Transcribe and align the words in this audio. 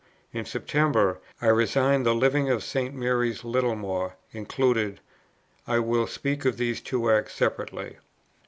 In 0.33 0.45
September, 0.45 1.19
I 1.43 1.49
resigned 1.49 2.07
the 2.07 2.15
Living 2.15 2.49
of 2.49 2.63
St. 2.63 2.95
Mary's, 2.95 3.43
Littlemore 3.43 4.15
included: 4.31 4.99
I 5.67 5.77
will 5.77 6.07
speak 6.07 6.43
of 6.43 6.57
these 6.57 6.81
two 6.81 7.11
acts 7.11 7.35
separately. 7.35 7.97